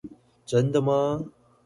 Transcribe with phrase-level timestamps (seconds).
[0.47, 1.29] 真的嗎